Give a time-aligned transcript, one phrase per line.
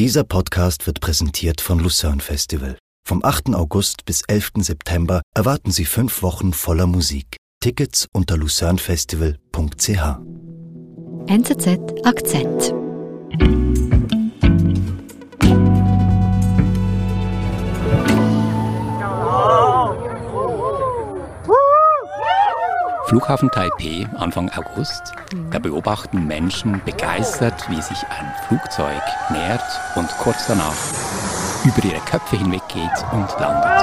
[0.00, 2.78] Dieser Podcast wird präsentiert von Lucerne Festival.
[3.06, 3.54] Vom 8.
[3.54, 4.52] August bis 11.
[4.60, 7.36] September erwarten Sie fünf Wochen voller Musik.
[7.62, 10.16] Tickets unter lucernefestival.ch.
[11.26, 12.72] NZZ Akzent.
[23.10, 25.14] Flughafen Taipei Anfang August.
[25.50, 29.64] Da beobachten Menschen begeistert, wie sich ein Flugzeug nähert
[29.96, 30.76] und kurz danach
[31.64, 33.82] über ihre Köpfe hinweg geht und landet.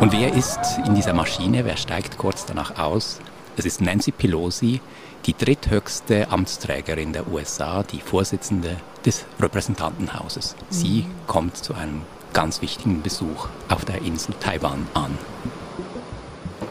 [0.00, 1.64] Und wer ist in dieser Maschine?
[1.64, 3.20] Wer steigt kurz danach aus?
[3.56, 4.80] Es ist Nancy Pelosi,
[5.26, 10.56] die dritthöchste Amtsträgerin der USA, die Vorsitzende des Repräsentantenhauses.
[10.68, 11.26] Sie mhm.
[11.28, 15.16] kommt zu einem ganz wichtigen Besuch auf der Insel Taiwan an.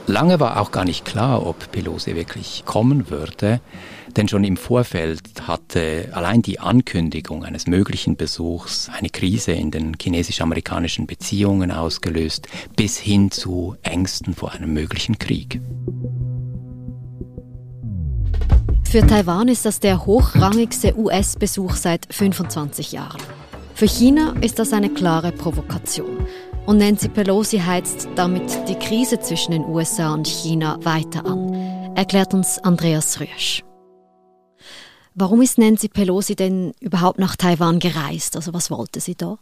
[0.08, 3.62] Lange war auch gar nicht klar, ob Pelosi wirklich kommen würde,
[4.18, 9.96] denn schon im Vorfeld hatte allein die Ankündigung eines möglichen Besuchs eine Krise in den
[10.00, 15.62] chinesisch-amerikanischen Beziehungen ausgelöst, bis hin zu Ängsten vor einem möglichen Krieg.
[18.90, 23.22] Für Taiwan ist das der hochrangigste US-Besuch seit 25 Jahren.
[23.74, 26.28] Für China ist das eine klare Provokation.
[26.66, 31.54] Und Nancy Pelosi heizt damit die Krise zwischen den USA und China weiter an,
[31.96, 33.64] erklärt uns Andreas Rösch.
[35.16, 38.36] Warum ist Nancy Pelosi denn überhaupt nach Taiwan gereist?
[38.36, 39.40] Also was wollte sie dort?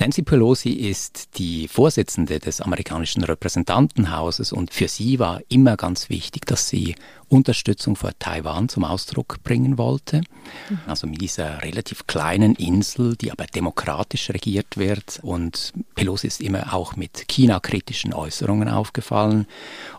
[0.00, 6.46] Nancy Pelosi ist die Vorsitzende des amerikanischen Repräsentantenhauses und für sie war immer ganz wichtig,
[6.46, 6.94] dass sie
[7.28, 10.22] Unterstützung für Taiwan zum Ausdruck bringen wollte.
[10.68, 10.80] Mhm.
[10.86, 15.20] Also mit dieser relativ kleinen Insel, die aber demokratisch regiert wird.
[15.22, 19.46] Und Pelosi ist immer auch mit China-kritischen Äußerungen aufgefallen.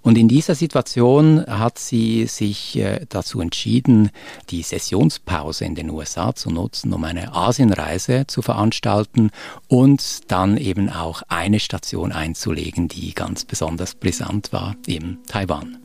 [0.01, 4.11] Und in dieser Situation hat sie sich äh, dazu entschieden,
[4.49, 9.31] die Sessionspause in den USA zu nutzen, um eine Asienreise zu veranstalten
[9.67, 15.77] und dann eben auch eine Station einzulegen, die ganz besonders brisant war, eben Taiwan.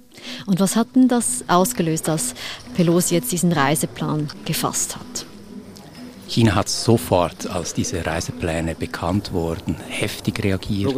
[0.47, 2.35] Und was hat denn das ausgelöst, dass
[2.75, 5.27] Pelosi jetzt diesen Reiseplan gefasst hat?
[6.27, 10.95] China hat sofort, als diese Reisepläne bekannt wurden, heftig reagiert.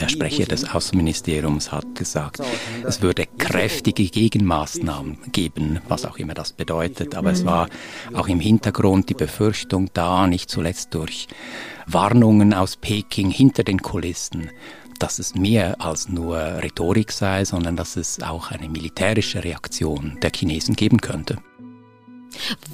[0.00, 2.40] Der Sprecher des Außenministeriums hat gesagt,
[2.84, 7.14] es würde kräftige Gegenmaßnahmen geben, was auch immer das bedeutet.
[7.14, 7.68] Aber es war
[8.14, 11.28] auch im Hintergrund die Befürchtung da, nicht zuletzt durch
[11.86, 14.50] Warnungen aus Peking hinter den Kulissen,
[14.98, 20.30] dass es mehr als nur Rhetorik sei, sondern dass es auch eine militärische Reaktion der
[20.34, 21.38] Chinesen geben könnte.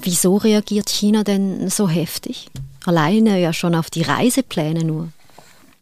[0.01, 2.49] Wieso reagiert China denn so heftig?
[2.85, 5.09] Alleine ja schon auf die Reisepläne nur.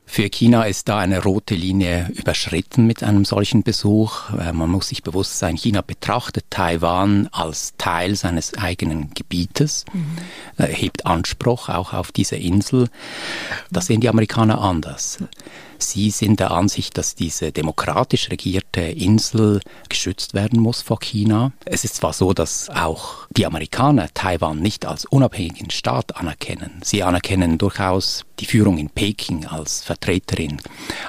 [0.06, 4.30] Für China ist da eine rote Linie überschritten mit einem solchen Besuch.
[4.38, 10.66] Äh, man muss sich bewusst sein, China betrachtet Taiwan als Teil seines eigenen Gebietes, mhm.
[10.66, 12.90] hebt Anspruch auch auf diese Insel.
[13.72, 15.18] Das sehen die Amerikaner anders.
[15.90, 21.52] Sie sind der Ansicht, dass diese demokratisch regierte Insel geschützt werden muss vor China.
[21.66, 26.82] Es ist zwar so, dass auch die Amerikaner Taiwan nicht als unabhängigen Staat anerkennen.
[26.84, 30.60] Sie anerkennen durchaus die Führung in Peking als Vertreterin.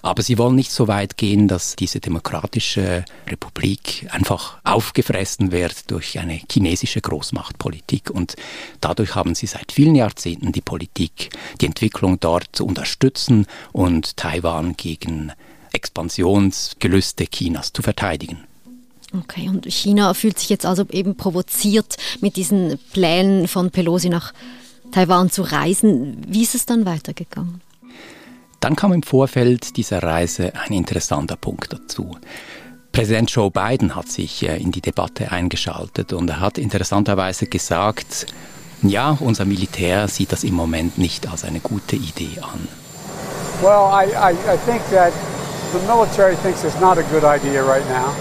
[0.02, 6.18] Aber sie wollen nicht so weit gehen, dass diese demokratische Republik einfach aufgefressen wird durch
[6.18, 8.10] eine chinesische Großmachtpolitik.
[8.10, 8.36] Und
[8.80, 11.30] dadurch haben sie seit vielen Jahrzehnten die Politik,
[11.60, 15.32] die Entwicklung dort zu unterstützen und Taiwan gegen
[15.72, 18.38] Expansionsgelüste Chinas zu verteidigen.
[19.16, 24.32] Okay, und China fühlt sich jetzt also eben provoziert mit diesen Plänen von Pelosi nach
[24.90, 26.16] Taiwan zu reisen.
[26.26, 27.60] Wie ist es dann weitergegangen?
[28.60, 32.16] Dann kam im Vorfeld dieser Reise ein interessanter Punkt dazu.
[32.92, 38.26] Präsident Joe Biden hat sich äh, in die Debatte eingeschaltet und er hat interessanterweise gesagt,
[38.82, 42.68] ja, unser Militär sieht das im Moment nicht als eine gute Idee an.
[43.62, 45.12] Well, I, I, I think that
[45.72, 48.14] the military thinks it's not a good idea right now,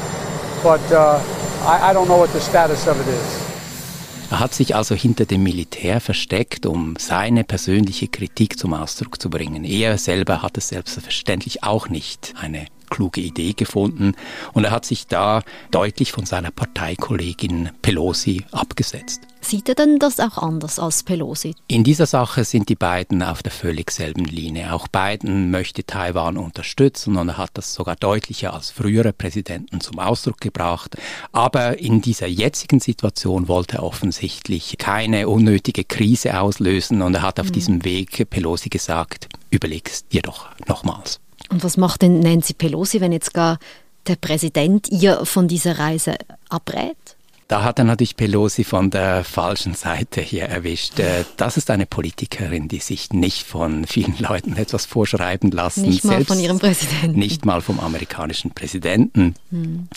[0.64, 1.20] but uh,
[1.66, 3.44] I, I don't know what the status of it is.
[4.32, 9.30] Er hat sich also hinter dem Militär versteckt, um seine persönliche Kritik zum Ausdruck zu
[9.30, 9.64] bringen.
[9.64, 14.14] Er selber hat es selbstverständlich auch nicht eine kluge Idee gefunden
[14.54, 15.42] und er hat sich da
[15.72, 19.22] deutlich von seiner Parteikollegin Pelosi abgesetzt.
[19.42, 21.54] Sieht er denn das auch anders als Pelosi?
[21.68, 24.72] In dieser Sache sind die beiden auf der völlig selben Linie.
[24.74, 30.00] Auch Biden möchte Taiwan unterstützen und er hat das sogar deutlicher als frühere Präsidenten zum
[30.00, 30.96] Ausdruck gebracht.
[31.34, 37.40] Aber in dieser jetzigen Situation wollte er offensichtlich keine unnötige Krise auslösen und er hat
[37.40, 37.54] auf mhm.
[37.54, 41.23] diesem Weg Pelosi gesagt, überlegst dir doch nochmals.
[41.50, 43.60] Und was macht denn Nancy Pelosi, wenn jetzt gar
[44.08, 46.16] der Präsident ihr von dieser Reise
[46.50, 46.98] abrät?
[47.54, 50.98] Da hat er natürlich Pelosi von der falschen Seite hier erwischt.
[51.00, 55.84] Äh, das ist eine Politikerin, die sich nicht von vielen Leuten etwas vorschreiben lassen.
[55.84, 57.20] Nicht mal von ihrem Präsidenten.
[57.20, 59.36] Nicht mal vom amerikanischen Präsidenten.
[59.52, 59.88] Hm.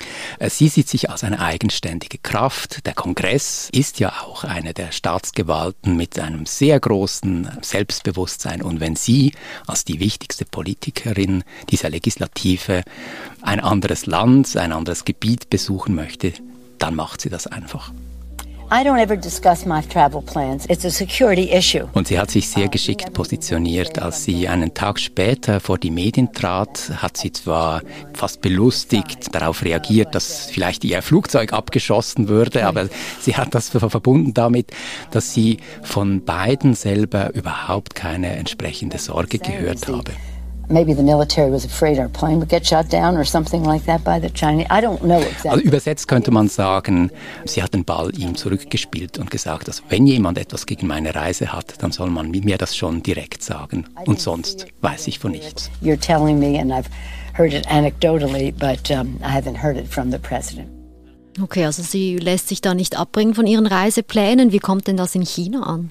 [0.51, 2.85] Sie sieht sich als eine eigenständige Kraft.
[2.85, 8.61] Der Kongress ist ja auch eine der Staatsgewalten mit einem sehr großen Selbstbewusstsein.
[8.61, 9.33] Und wenn sie
[9.67, 12.83] als die wichtigste Politikerin dieser Legislative
[13.41, 16.35] ein anderes Land, ein anderes Gebiet besuchen möchte,
[16.79, 17.93] dann macht sie das einfach.
[21.93, 24.01] Und sie hat sich sehr geschickt positioniert.
[24.01, 27.83] Als sie einen Tag später vor die Medien trat, hat sie zwar
[28.13, 32.89] fast belustigt darauf reagiert, dass vielleicht ihr Flugzeug abgeschossen würde, aber
[33.21, 34.73] sie hat das verbunden damit,
[35.13, 40.11] dass sie von beiden selber überhaupt keine entsprechende Sorge gehört habe
[40.69, 44.03] maybe the military was afraid our plane would get shot down or something like that
[44.05, 44.67] by the Chinese.
[44.71, 45.51] I don't know exactly.
[45.51, 47.11] Also übersetzt könnte man sagen,
[47.45, 51.53] sie hat den Ball ihm zurückgespielt und gesagt, dass wenn jemand etwas gegen meine Reise
[51.53, 55.71] hat, dann soll man mir das schon direkt sagen und sonst weiß ich von nichts.
[55.83, 56.91] You're telling me and I've
[57.37, 60.69] heard it anecdotally, but um, I haven't heard it from the president.
[61.41, 64.53] Okay, also sie lässt sich da nicht abbringen von ihren Reiseplänen.
[64.53, 65.91] Wie kommt denn das in China an?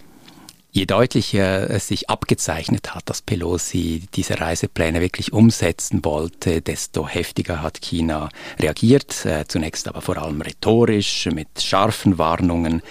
[0.75, 7.61] Je deutlicher es sich abgezeichnet hat, dass Pelosi diese Reisepläne wirklich umsetzen wollte, desto heftiger
[7.61, 8.27] hat China
[8.59, 12.81] reagiert, äh, zunächst aber vor allem rhetorisch mit scharfen Warnungen.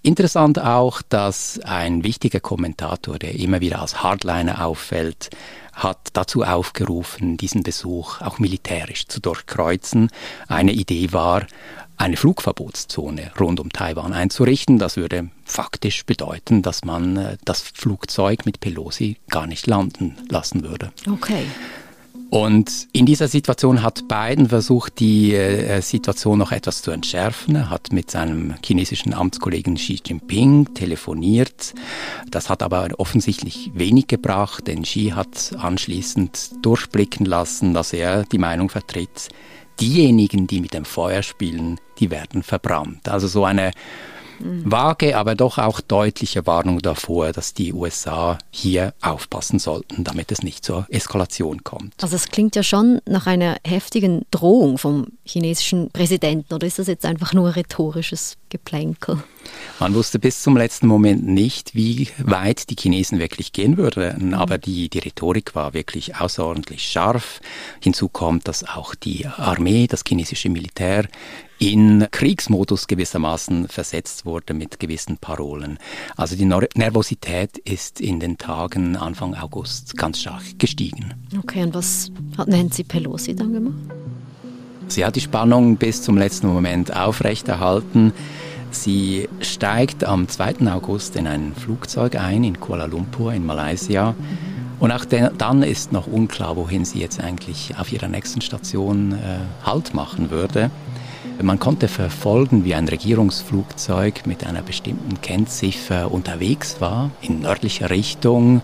[0.00, 5.28] Interessant auch, dass ein wichtiger Kommentator, der immer wieder als Hardliner auffällt,
[5.74, 10.08] hat dazu aufgerufen, diesen Besuch auch militärisch zu durchkreuzen.
[10.48, 11.46] Eine Idee war,
[12.00, 14.78] eine Flugverbotszone rund um Taiwan einzurichten.
[14.78, 20.64] Das würde faktisch bedeuten, dass man äh, das Flugzeug mit Pelosi gar nicht landen lassen
[20.64, 20.92] würde.
[21.06, 21.44] Okay.
[22.30, 27.56] Und in dieser Situation hat Biden versucht, die äh, Situation noch etwas zu entschärfen.
[27.56, 31.74] Er hat mit seinem chinesischen Amtskollegen Xi Jinping telefoniert.
[32.30, 38.38] Das hat aber offensichtlich wenig gebracht, denn Xi hat anschließend durchblicken lassen, dass er die
[38.38, 39.28] Meinung vertritt,
[39.80, 43.08] diejenigen, die mit dem Feuer spielen, die werden verbrannt.
[43.08, 43.72] Also so eine
[44.42, 50.42] vage, aber doch auch deutliche Warnung davor, dass die USA hier aufpassen sollten, damit es
[50.42, 51.94] nicht zur Eskalation kommt.
[52.02, 56.86] Also es klingt ja schon nach einer heftigen Drohung vom chinesischen Präsidenten oder ist das
[56.86, 59.22] jetzt einfach nur rhetorisches Geplänkel?
[59.78, 64.34] Man wusste bis zum letzten Moment nicht, wie weit die Chinesen wirklich gehen würden, mhm.
[64.34, 67.40] aber die, die Rhetorik war wirklich außerordentlich scharf.
[67.80, 71.06] Hinzu kommt, dass auch die Armee, das chinesische Militär
[71.58, 75.78] in Kriegsmodus gewissermaßen versetzt wurde mit gewissen Parolen.
[76.16, 81.14] Also die Nervosität ist in den Tagen Anfang August ganz stark gestiegen.
[81.38, 83.76] Okay, und was hat Nancy Pelosi dann gemacht?
[84.90, 88.12] Sie hat die Spannung bis zum letzten Moment aufrechterhalten.
[88.72, 90.66] Sie steigt am 2.
[90.72, 94.14] August in ein Flugzeug ein in Kuala Lumpur in Malaysia.
[94.80, 99.66] Und auch dann ist noch unklar, wohin sie jetzt eigentlich auf ihrer nächsten Station äh,
[99.66, 100.70] Halt machen würde.
[101.42, 108.60] Man konnte verfolgen, wie ein Regierungsflugzeug mit einer bestimmten Kennziffer unterwegs war in nördlicher Richtung.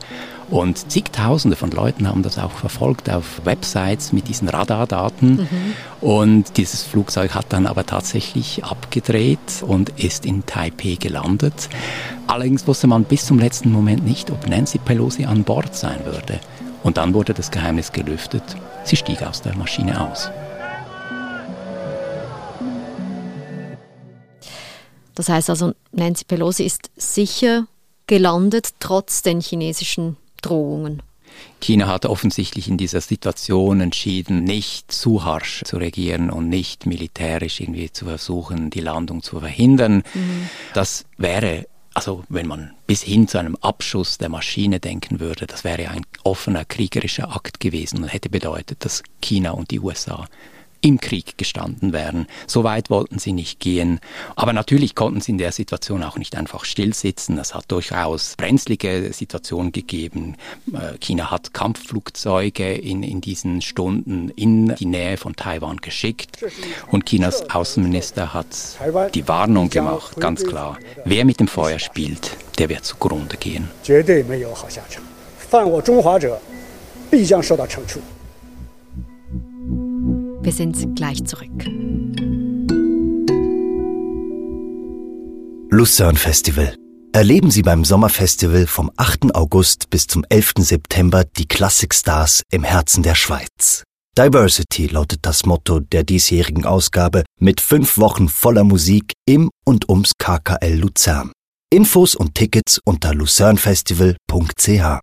[0.48, 5.36] Und zigtausende von Leuten haben das auch verfolgt auf Websites mit diesen Radardaten.
[5.36, 5.48] Mhm.
[6.00, 11.68] Und dieses Flugzeug hat dann aber tatsächlich abgedreht und ist in Taipei gelandet.
[12.28, 16.38] Allerdings wusste man bis zum letzten Moment nicht, ob Nancy Pelosi an Bord sein würde.
[16.84, 18.44] Und dann wurde das Geheimnis gelüftet.
[18.84, 20.30] Sie stieg aus der Maschine aus.
[25.16, 27.66] Das heißt also, Nancy Pelosi ist sicher
[28.06, 30.16] gelandet, trotz den chinesischen
[30.46, 31.02] Drohungen.
[31.60, 37.60] China hat offensichtlich in dieser Situation entschieden, nicht zu harsch zu regieren und nicht militärisch
[37.60, 40.02] irgendwie zu versuchen, die Landung zu verhindern.
[40.14, 40.48] Mhm.
[40.74, 45.64] Das wäre also wenn man bis hin zu einem Abschuss der Maschine denken würde, das
[45.64, 50.26] wäre ein offener kriegerischer Akt gewesen und hätte bedeutet, dass China und die USA
[50.85, 52.25] im Krieg gestanden wären.
[52.47, 53.99] So weit wollten sie nicht gehen.
[54.35, 57.37] Aber natürlich konnten sie in der Situation auch nicht einfach stillsitzen.
[57.37, 60.37] Es hat durchaus brenzlige Situationen gegeben.
[60.73, 66.43] Äh, China hat Kampfflugzeuge in, in diesen Stunden in die Nähe von Taiwan geschickt.
[66.89, 68.47] Und Chinas Außenminister hat
[69.13, 70.79] die Warnung gemacht, ganz klar.
[71.05, 73.69] Wer mit dem Feuer spielt, der wird zugrunde gehen.
[75.51, 76.39] 犯我中华者，
[77.09, 77.99] 必将受到惩处。
[80.46, 81.50] Wir sind gleich zurück.
[85.70, 86.76] Lucerne Festival.
[87.12, 89.34] Erleben Sie beim Sommerfestival vom 8.
[89.34, 90.52] August bis zum 11.
[90.58, 93.82] September die Klassikstars im Herzen der Schweiz.
[94.16, 100.12] Diversity lautet das Motto der diesjährigen Ausgabe mit fünf Wochen voller Musik im und ums
[100.16, 101.32] KKL Luzern.
[101.70, 105.00] Infos und Tickets unter lucernfestival.ch.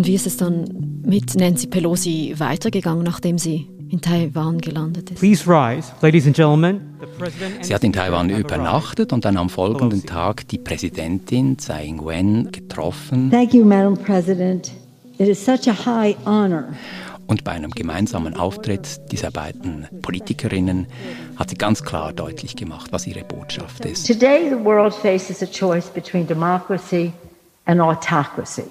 [0.00, 0.64] Und wie ist es dann
[1.04, 5.18] mit Nancy Pelosi weitergegangen, nachdem sie in Taiwan gelandet ist?
[5.18, 6.80] Please rise, ladies and gentlemen.
[7.60, 13.30] Sie hat in Taiwan übernachtet und dann am folgenden Tag die Präsidentin Tsai Ing-wen getroffen.
[13.30, 14.72] Thank you, Madam President.
[15.18, 16.68] It is such a high honor.
[17.26, 20.86] Und bei einem gemeinsamen Auftritt dieser beiden Politikerinnen
[21.36, 24.06] hat sie ganz klar deutlich gemacht, was ihre Botschaft ist.
[24.06, 27.12] Today the world faces a choice between democracy
[27.66, 28.64] and autocracy.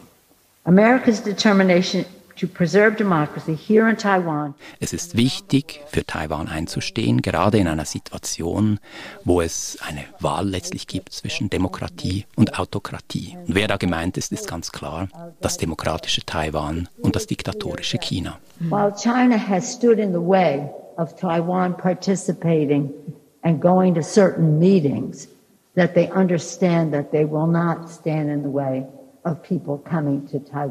[0.69, 4.53] America's determination to preserve democracy here in Taiwan.
[4.79, 8.79] Es ist wichtig, für Taiwan einzustehen, gerade in einer Situation,
[9.25, 13.35] wo es eine Wahl letztlich gibt zwischen Demokratie und Autokratie.
[13.47, 15.07] Und wer da gemeint ist, ist ganz klar
[15.41, 18.37] das demokratische Taiwan und das diktatorische China.
[18.59, 22.93] While China has stood in the way of Taiwan participating
[23.41, 25.29] and going to certain meetings,
[25.73, 28.85] that they understand that they will not stand in the way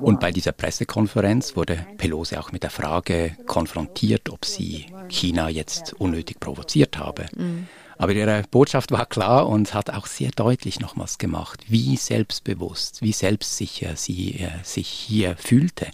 [0.00, 5.92] und bei dieser Pressekonferenz wurde Pelosi auch mit der Frage konfrontiert, ob sie China jetzt
[5.94, 7.26] unnötig provoziert habe.
[7.36, 7.68] Mhm.
[7.98, 13.12] Aber ihre Botschaft war klar und hat auch sehr deutlich nochmals gemacht, wie selbstbewusst, wie
[13.12, 15.88] selbstsicher sie äh, sich hier fühlte.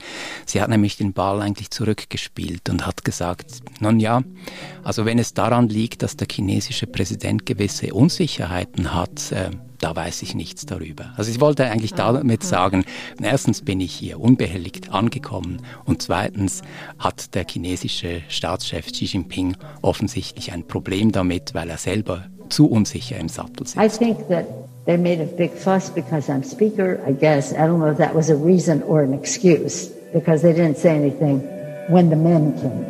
[0.45, 4.23] Sie hat nämlich den Ball eigentlich zurückgespielt und hat gesagt, nun ja,
[4.83, 9.51] also wenn es daran liegt, dass der chinesische Präsident gewisse Unsicherheiten hat, äh,
[9.85, 11.13] da weiß ich nichts darüber.
[11.19, 12.87] Also ich wollte eigentlich damit sagen,
[13.23, 16.63] erstens bin ich hier unbehelligt angekommen und zweitens
[16.99, 23.19] hat der chinesische Staatschef Xi Jinping offensichtlich ein Problem damit, weil er selber zu unsicher
[23.19, 23.77] im Sattel sitzt.
[23.77, 24.47] I think that
[24.87, 27.53] they made a big fuss because I'm speaker, I guess.
[27.53, 30.97] I don't know if that was a reason or an excuse because they didn't say
[30.97, 31.43] anything
[31.91, 32.87] when the men came.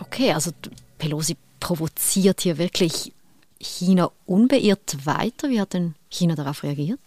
[0.00, 0.50] okay, also
[0.98, 3.12] Pelosi provoziert hier wirklich
[3.60, 5.48] China unbeirrt weiter?
[5.48, 6.98] Wie hat denn China darauf reagiert?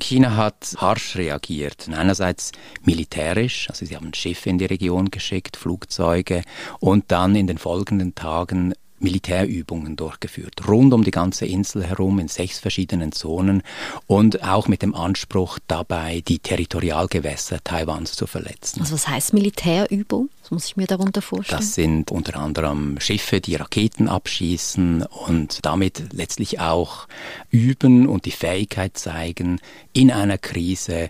[0.00, 1.88] China hat harsch reagiert.
[1.88, 6.42] Einerseits militärisch, also sie haben Schiffe in die Region geschickt, Flugzeuge
[6.80, 12.28] und dann in den folgenden Tagen Militärübungen durchgeführt, rund um die ganze Insel herum in
[12.28, 13.62] sechs verschiedenen Zonen
[14.06, 18.80] und auch mit dem Anspruch dabei, die Territorialgewässer Taiwans zu verletzen.
[18.80, 20.30] Also was heißt Militärübung?
[20.42, 21.60] Was muss ich mir darunter vorstellen?
[21.60, 27.06] Das sind unter anderem Schiffe, die Raketen abschießen und damit letztlich auch
[27.50, 29.60] üben und die Fähigkeit zeigen,
[29.92, 31.08] in einer Krise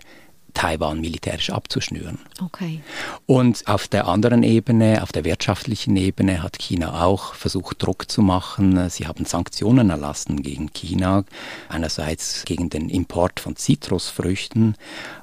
[0.55, 2.17] Taiwan militärisch abzuschnüren.
[2.41, 2.81] Okay.
[3.27, 8.23] Und auf der anderen Ebene, auf der wirtschaftlichen Ebene, hat China auch versucht, Druck zu
[8.23, 8.89] machen.
[8.89, 11.25] Sie haben Sanktionen erlassen gegen China.
[11.69, 14.75] Einerseits gegen den Import von Zitrusfrüchten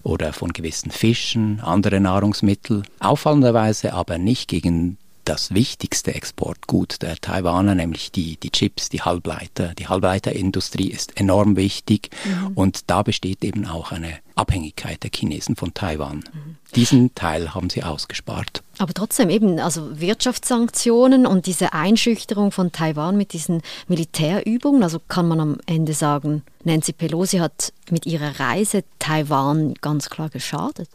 [0.04, 2.82] oder von gewissen Fischen, andere Nahrungsmittel.
[3.00, 9.74] Auffallenderweise aber nicht gegen das wichtigste Exportgut der Taiwaner, nämlich die, die Chips, die Halbleiter.
[9.74, 12.52] Die Halbleiterindustrie ist enorm wichtig mhm.
[12.54, 16.18] und da besteht eben auch eine Abhängigkeit der Chinesen von Taiwan.
[16.18, 16.56] Mhm.
[16.74, 18.62] Diesen Teil haben sie ausgespart.
[18.78, 25.28] Aber trotzdem eben, also Wirtschaftssanktionen und diese Einschüchterung von Taiwan mit diesen Militärübungen, also kann
[25.28, 30.88] man am Ende sagen, Nancy Pelosi hat mit ihrer Reise Taiwan ganz klar geschadet.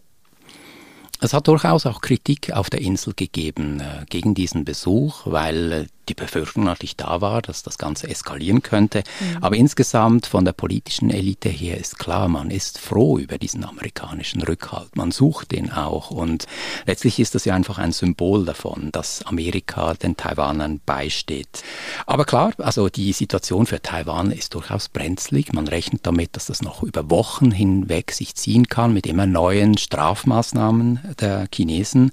[1.19, 5.85] Es hat durchaus auch Kritik auf der Insel gegeben äh, gegen diesen Besuch, weil äh,
[6.09, 9.03] die Befürchtung natürlich da war, dass das Ganze eskalieren könnte.
[9.19, 9.43] Mhm.
[9.43, 14.41] Aber insgesamt von der politischen Elite her ist klar, man ist froh über diesen amerikanischen
[14.41, 14.95] Rückhalt.
[14.95, 16.11] Man sucht den auch.
[16.11, 16.45] Und
[16.85, 21.63] letztlich ist das ja einfach ein Symbol davon, dass Amerika den Taiwanern beisteht.
[22.05, 25.53] Aber klar, also die Situation für Taiwan ist durchaus brenzlig.
[25.53, 29.77] Man rechnet damit, dass das noch über Wochen hinweg sich ziehen kann mit immer neuen
[29.77, 32.11] Strafmaßnahmen der Chinesen.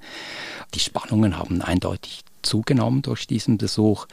[0.73, 4.07] Die Spannungen haben eindeutig zugenommen durch diesen Besuch.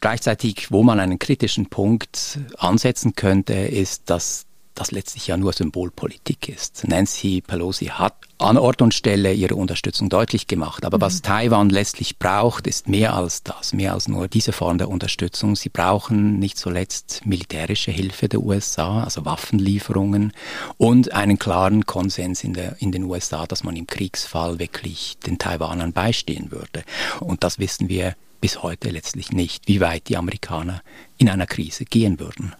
[0.00, 6.48] Gleichzeitig, wo man einen kritischen Punkt ansetzen könnte, ist, dass das letztlich ja nur Symbolpolitik
[6.48, 6.86] ist.
[6.86, 10.84] Nancy Pelosi hat an Ort und Stelle ihre Unterstützung deutlich gemacht.
[10.84, 11.02] Aber mhm.
[11.02, 15.56] was Taiwan letztlich braucht, ist mehr als das, mehr als nur diese Form der Unterstützung.
[15.56, 20.32] Sie brauchen nicht zuletzt militärische Hilfe der USA, also Waffenlieferungen
[20.76, 25.38] und einen klaren Konsens in, der, in den USA, dass man im Kriegsfall wirklich den
[25.38, 26.82] Taiwanern beistehen würde.
[27.20, 30.82] Und das wissen wir bis heute letztlich nicht, wie weit die Amerikaner
[31.16, 32.54] in einer Krise gehen würden.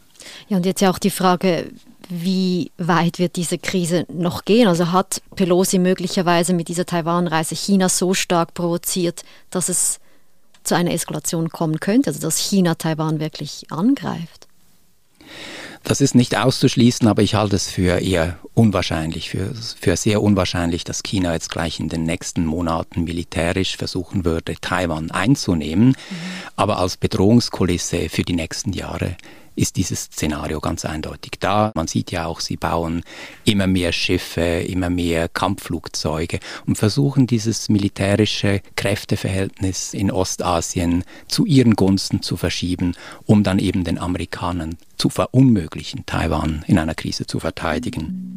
[0.49, 1.71] Ja, und jetzt ja auch die Frage,
[2.09, 4.69] wie weit wird diese Krise noch gehen?
[4.69, 10.00] Also hat Pelosi möglicherweise mit dieser Taiwan-Reise China so stark provoziert, dass es
[10.64, 14.49] zu einer Eskalation kommen könnte, also dass China Taiwan wirklich angreift?
[15.83, 20.83] Das ist nicht auszuschließen, aber ich halte es für eher unwahrscheinlich, für, für sehr unwahrscheinlich,
[20.85, 25.88] dass China jetzt gleich in den nächsten Monaten militärisch versuchen würde, Taiwan einzunehmen.
[25.88, 25.95] Mhm.
[26.57, 29.19] Aber als Bedrohungskulisse für die nächsten Jahre
[29.56, 31.73] ist dieses Szenario ganz eindeutig da.
[31.75, 33.02] Man sieht ja auch, sie bauen
[33.44, 41.75] immer mehr Schiffe, immer mehr Kampfflugzeuge und versuchen dieses militärische Kräfteverhältnis in Ostasien zu ihren
[41.75, 42.94] Gunsten zu verschieben,
[43.26, 48.34] um dann eben den Amerikanern zu verunmöglichen, Taiwan in einer Krise zu verteidigen.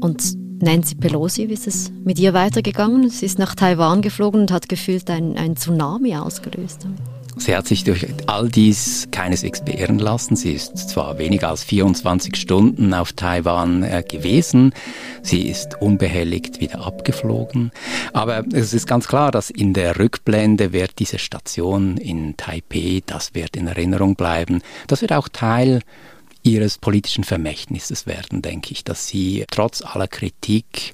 [0.00, 3.08] Und Nancy Pelosi, wie ist es mit ihr weitergegangen?
[3.08, 6.86] Sie ist nach Taiwan geflogen und hat gefühlt ein, ein Tsunami ausgelöst.
[7.40, 10.36] Sie hat sich durch all dies keineswegs beirren lassen.
[10.36, 14.74] Sie ist zwar weniger als 24 Stunden auf Taiwan äh, gewesen,
[15.22, 17.72] sie ist unbehelligt wieder abgeflogen,
[18.12, 23.34] aber es ist ganz klar, dass in der Rückblende wird diese Station in Taipei, das
[23.34, 24.60] wird in Erinnerung bleiben.
[24.86, 25.80] Das wird auch Teil
[26.42, 30.92] ihres politischen Vermächtnisses werden, denke ich, dass sie trotz aller Kritik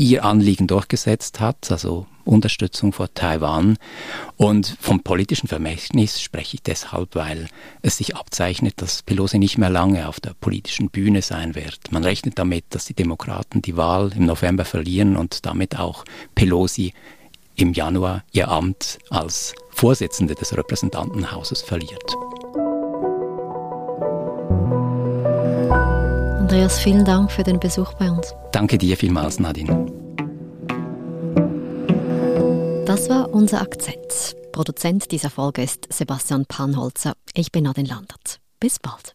[0.00, 3.76] ihr Anliegen durchgesetzt hat, also Unterstützung vor Taiwan.
[4.36, 7.48] Und vom politischen Vermächtnis spreche ich deshalb, weil
[7.82, 11.92] es sich abzeichnet, dass Pelosi nicht mehr lange auf der politischen Bühne sein wird.
[11.92, 16.04] Man rechnet damit, dass die Demokraten die Wahl im November verlieren und damit auch
[16.34, 16.94] Pelosi
[17.56, 22.16] im Januar ihr Amt als Vorsitzende des Repräsentantenhauses verliert.
[26.50, 28.34] Andreas, vielen Dank für den Besuch bei uns.
[28.50, 29.86] Danke dir vielmals, Nadine.
[32.86, 34.34] Das war unser Akzent.
[34.50, 37.12] Produzent dieser Folge ist Sebastian Panholzer.
[37.34, 38.40] Ich bin Nadine Landert.
[38.58, 39.14] Bis bald.